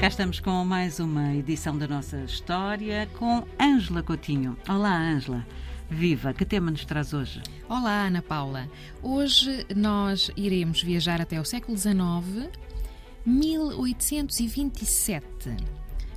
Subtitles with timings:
[0.00, 4.56] Cá estamos com mais uma edição da nossa história com Ângela Coutinho.
[4.66, 5.46] Olá, Ângela.
[5.90, 7.42] Viva, que tema nos traz hoje?
[7.68, 8.66] Olá, Ana Paula.
[9.02, 12.48] Hoje nós iremos viajar até o século XIX,
[13.26, 15.54] 1827.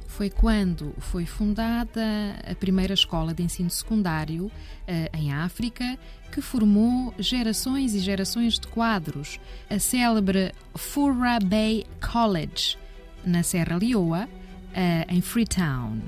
[0.08, 2.02] Foi quando foi fundada
[2.50, 4.50] a primeira escola de ensino secundário
[4.88, 6.00] eh, em África,
[6.32, 9.42] que formou gerações e gerações de quadros.
[9.70, 12.78] A célebre Furra Bay College,
[13.26, 14.28] na Serra Leoa,
[14.74, 16.02] eh, em Freetown.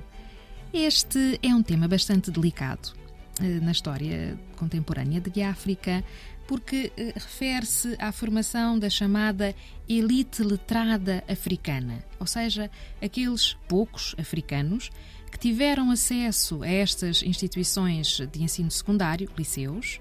[0.74, 2.94] Este é um tema bastante delicado
[3.40, 6.04] eh, na história contemporânea de África,
[6.48, 9.56] porque eh, refere-se à formação da chamada
[9.88, 12.70] elite letrada africana, ou seja,
[13.02, 14.90] aqueles poucos africanos
[15.32, 20.00] que tiveram acesso a estas instituições de ensino secundário, liceus,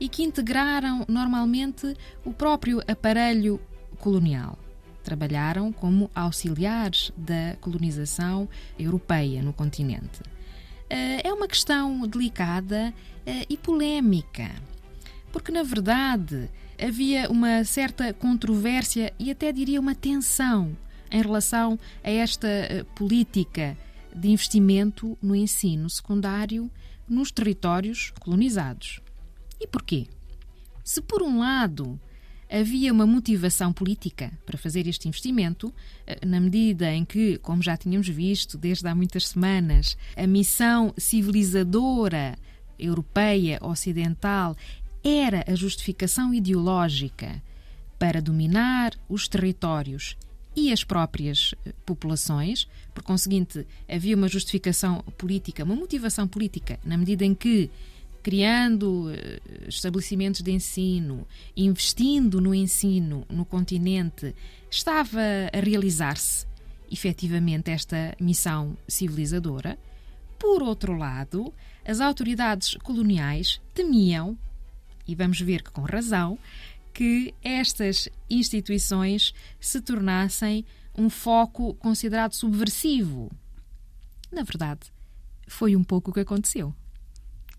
[0.00, 3.60] e que integraram normalmente o próprio aparelho
[3.98, 4.58] colonial.
[5.02, 10.20] Trabalharam como auxiliares da colonização europeia no continente.
[10.88, 12.92] Eh, é uma questão delicada
[13.26, 14.50] eh, e polémica,
[15.32, 20.76] porque na verdade havia uma certa controvérsia e até diria uma tensão
[21.10, 23.76] em relação a esta eh, política
[24.14, 26.70] de investimento no ensino secundário
[27.08, 29.00] nos territórios colonizados.
[29.60, 30.06] E porquê?
[30.84, 32.00] Se por um lado
[32.52, 35.72] havia uma motivação política para fazer este investimento,
[36.06, 40.92] eh, na medida em que, como já tínhamos visto desde há muitas semanas, a missão
[40.98, 42.36] civilizadora
[42.78, 44.54] europeia ocidental
[45.02, 47.42] era a justificação ideológica
[47.98, 50.16] para dominar os territórios
[50.54, 52.68] e as próprias eh, populações.
[52.92, 57.70] Por conseguinte, havia uma justificação política, uma motivação política, na medida em que
[58.22, 64.34] criando eh, estabelecimentos de ensino, investindo no ensino no continente,
[64.70, 65.20] estava
[65.52, 66.46] a realizar-se
[66.90, 69.78] efetivamente esta missão civilizadora.
[70.38, 71.52] Por outro lado,
[71.84, 74.38] as autoridades coloniais temiam,
[75.06, 76.38] e vamos ver que com razão,
[76.94, 80.64] que estas instituições se tornassem
[80.96, 83.30] um foco considerado subversivo.
[84.30, 84.92] Na verdade,
[85.46, 86.74] foi um pouco o que aconteceu.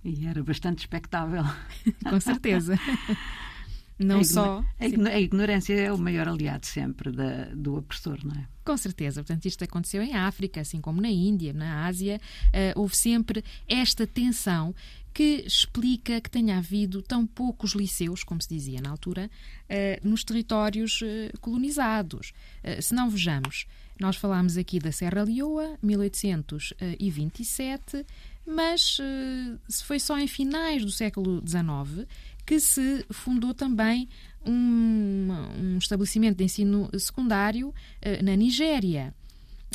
[0.04, 1.44] E era bastante expectável.
[2.10, 2.78] Com certeza.
[3.98, 4.64] Não a só.
[4.80, 8.48] A, ignorância é o maior aliado sempre da, do opressor, não é?
[8.66, 9.22] Com certeza.
[9.22, 12.20] Portanto, isto aconteceu em África, assim como na Índia, na Ásia.
[12.48, 14.74] Uh, houve sempre esta tensão
[15.14, 19.30] que explica que tenha havido tão poucos liceus, como se dizia na altura,
[19.70, 22.34] uh, nos territórios uh, colonizados.
[22.82, 23.68] se não vejamos,
[24.00, 28.04] nós falámos aqui da Serra Leoa, 1827
[28.46, 32.08] mas uh, foi só em finais do século XIX
[32.46, 34.10] que se fundou também
[34.46, 39.14] um, um estabelecimento de ensino secundário uh, na Nigéria,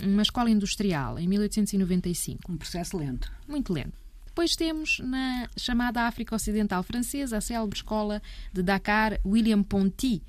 [0.02, 2.52] uma escola industrial, em 1895.
[2.52, 3.30] Um processo lento.
[3.48, 3.94] Muito lento.
[4.26, 10.22] Depois temos na chamada África Ocidental Francesa a célebre escola de Dakar William Ponty,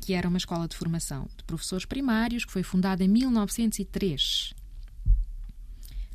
[0.00, 4.54] que era uma escola de formação de professores primários que foi fundada em 1903.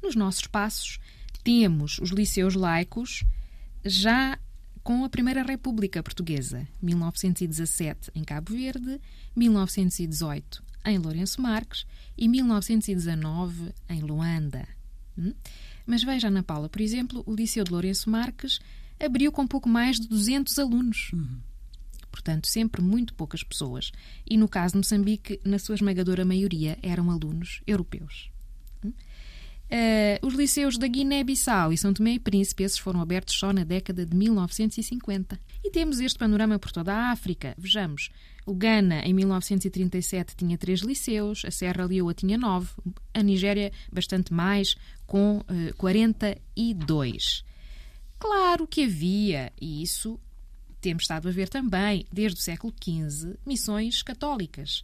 [0.02, 0.98] Nos nossos passos
[1.44, 3.24] temos os liceus laicos
[3.86, 4.38] já
[4.84, 9.00] com a Primeira República Portuguesa, 1917 em Cabo Verde,
[9.36, 11.86] 1918 em Lourenço Marques
[12.18, 14.68] e 1919 em Luanda.
[15.18, 15.34] Hum?
[15.86, 18.60] Mas veja, Ana Paula, por exemplo, o Liceu de Lourenço Marques
[19.00, 21.12] abriu com pouco mais de 200 alunos.
[21.14, 21.40] Uhum.
[22.12, 23.92] Portanto, sempre muito poucas pessoas.
[24.30, 28.30] E no caso de Moçambique, na sua esmagadora maioria, eram alunos europeus.
[29.72, 33.64] Uh, os liceus da Guiné-Bissau e São Tomé e Príncipe, esses foram abertos só na
[33.64, 35.40] década de 1950.
[35.64, 37.54] E temos este panorama por toda a África.
[37.56, 38.10] Vejamos,
[38.48, 42.70] o Ghana, em 1937, tinha três liceus, a Serra Leoa tinha nove,
[43.14, 44.76] a Nigéria bastante mais,
[45.06, 47.44] com uh, eh, 42.
[48.18, 50.20] Claro que havia, e isso
[50.82, 54.84] temos estado a ver também, desde o século XV, missões católicas.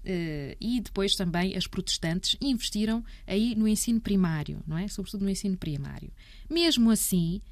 [0.00, 4.88] Uh, e depois também as protestantes investiram aí no ensino primário, não é?
[4.88, 6.10] Sobretudo no ensino primário.
[6.48, 7.42] Mesmo assim,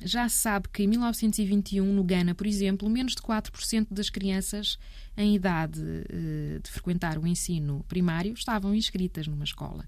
[0.00, 4.78] já se sabe que em 1921, no Ghana, por exemplo, menos de 4% das crianças
[5.16, 9.84] em idade uh, de frequentar o ensino primário estavam inscritas numa escola.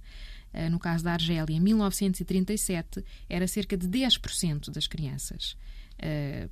[0.52, 5.56] Uh, no caso da Argélia, em 1937, era cerca de 10% das crianças,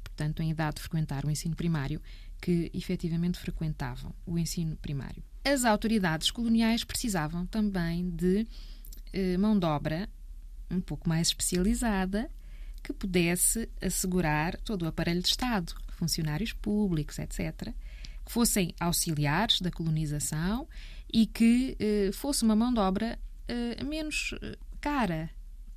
[0.02, 2.02] portanto, em idade de frequentar o ensino primário,
[2.40, 8.46] que efetivamente frequentavam o ensino primário as autoridades coloniais precisavam também de
[9.12, 10.08] eh, mão de obra
[10.68, 12.28] um pouco mais especializada
[12.82, 17.72] que pudesse assegurar todo o aparelho de Estado, funcionários públicos, etc.,
[18.24, 20.68] que fossem auxiliares da colonização
[21.12, 23.16] e que uh, fosse uma mão de obra
[23.48, 24.34] uh, menos
[24.80, 25.30] cara,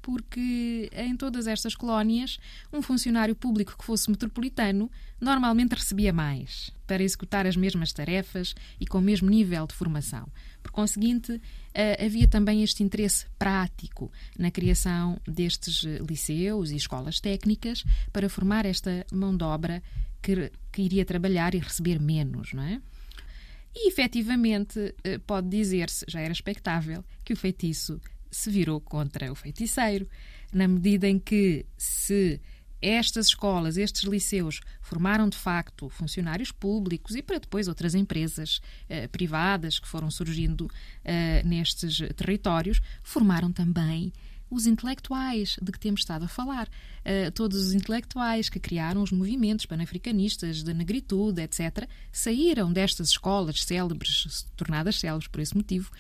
[0.10, 2.40] porque em todas estas colónias,
[2.74, 4.90] um funcionário público que fosse metropolitano
[5.22, 10.28] normalmente recebia mais para executar as mesmas tarefas e com o mesmo nível de formação.
[10.64, 11.40] Por conseguinte,
[11.76, 18.66] eh, havia também este interesse prático na criação destes liceus e escolas técnicas para formar
[18.66, 19.84] esta mão de obra
[20.24, 22.82] que, que iria trabalhar e receber menos, não é?
[23.76, 29.36] E efetivamente eh, pode dizer-se, já era expectável, que o feitiço se virou contra o
[29.36, 30.08] feiticeiro,
[30.54, 32.42] na medida em que, se
[32.82, 39.08] estas escolas, estes liceus, formaram de facto funcionários públicos e para depois outras empresas eh,
[39.08, 40.70] privadas que foram surgindo
[41.04, 44.14] eh, nestes territórios, formaram também
[44.50, 46.68] os intelectuais de que temos estado a falar.
[47.00, 53.64] Uh, todos os intelectuais que criaram os movimentos panafricanistas da negritude, etc., saíram destas escolas
[53.64, 55.92] célebres, tornadas célebres por esse motivo,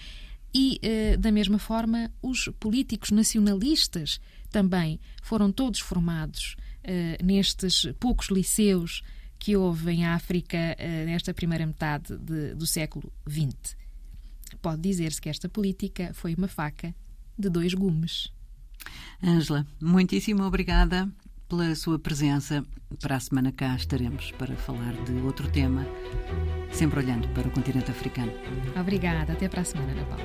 [0.53, 4.19] e, eh, da mesma forma, os políticos nacionalistas
[4.49, 9.03] também foram todos formados eh, nestes poucos liceus
[9.37, 13.77] que houve em África eh, nesta primeira metade de, do século XX.
[14.61, 16.93] Pode dizer-se que esta política foi uma faca
[17.37, 18.31] de dois gumes.
[19.23, 21.09] Ângela, muitíssimo obrigada
[21.49, 22.63] pela sua presença.
[23.01, 25.85] Para a semana cá estaremos para falar de outro tema,
[26.71, 28.31] sempre olhando para o continente africano.
[28.79, 29.33] Obrigada.
[29.33, 30.23] Até para a semana, Ana Paula.